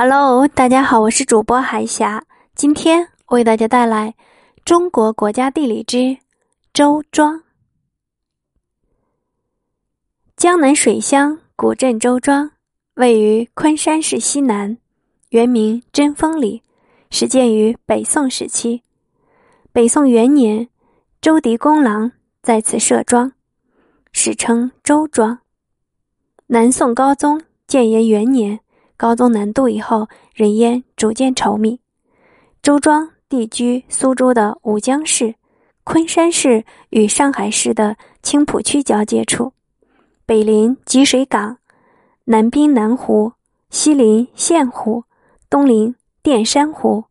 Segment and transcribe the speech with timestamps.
[0.00, 2.24] Hello，大家好，我是主播海霞。
[2.54, 4.14] 今天为大家带来
[4.64, 6.18] 中国国家地理之
[6.72, 7.42] 周庄。
[10.36, 12.52] 江南水乡古镇周庄
[12.94, 14.78] 位于昆山市西南，
[15.30, 16.62] 原名贞丰里，
[17.10, 18.84] 始建于北宋时期。
[19.72, 20.68] 北宋元年，
[21.20, 23.32] 周狄公郎在此设庄，
[24.12, 25.40] 史称周庄。
[26.46, 28.60] 南宋高宗建炎元年。
[28.98, 31.80] 高宗南渡以后，人烟逐渐稠密。
[32.60, 35.36] 周庄地居苏州的吴江市、
[35.84, 39.52] 昆山市与上海市的青浦区交界处，
[40.26, 41.58] 北临积水港，
[42.24, 43.34] 南滨南湖，
[43.70, 45.04] 西临县湖，
[45.48, 47.04] 东临淀山湖，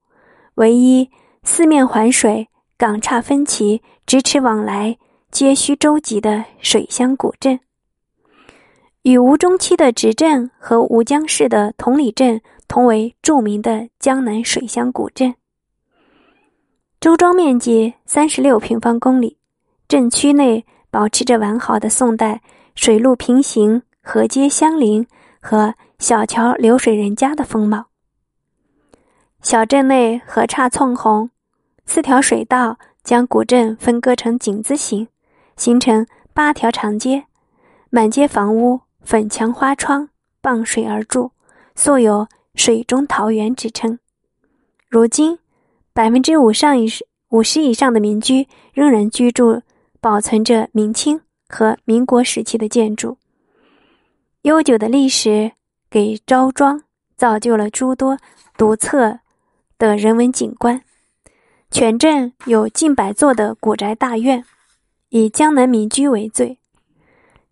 [0.56, 1.10] 唯一
[1.44, 4.98] 四面环水、港岔分歧、咫尺往来
[5.32, 7.62] 皆需舟楫的水乡古镇。
[9.08, 15.34] 与吴中期的直镇和吴江市的同里镇同为著名的江南水乡古镇。
[17.00, 19.38] 周庄面积三十六平方公里，
[19.88, 22.42] 镇区内保持着完好的宋代
[22.76, 25.08] 水陆平行、河街相邻
[25.40, 27.86] 和小桥流水人家的风貌。
[29.42, 31.30] 小镇内河岔纵横，
[31.86, 35.08] 四条水道将古镇分割成井字形，
[35.56, 37.24] 形成八条长街，
[37.90, 38.82] 满街房屋。
[39.08, 40.10] 粉墙花窗，
[40.42, 41.32] 傍水而筑，
[41.76, 44.00] 素有“水中桃源”之称。
[44.90, 45.40] 如今，
[45.94, 46.90] 百分之五上以
[47.30, 49.62] 五十以上的民居仍然居住，
[50.02, 53.18] 保存着明清和民国时期的建筑。
[54.42, 55.54] 悠久的历史
[55.90, 56.84] 给周庄
[57.16, 58.18] 造就了诸多
[58.58, 59.20] 独特
[59.78, 60.84] 的人文景观。
[61.72, 64.44] 全镇有近百座的古宅大院，
[65.08, 66.60] 以江南民居为最。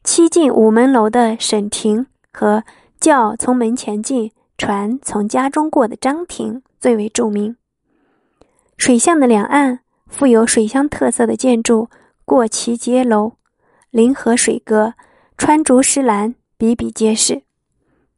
[0.05, 2.63] 七进午门楼的沈亭和
[2.99, 7.57] 轿从门前进，船从家中过的张亭最为著名。
[8.77, 11.89] 水巷的两岸富有水乡特色的建筑
[12.23, 13.33] 过旗街楼、
[13.89, 14.93] 临河水阁、
[15.39, 17.41] 穿竹石栏比比皆是。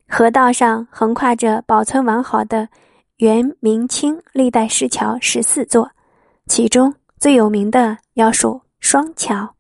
[0.09, 2.68] 河道上横跨着保存完好的
[3.18, 5.92] 元、明清历代石桥十四座，
[6.47, 9.56] 其中最有名的要数双桥。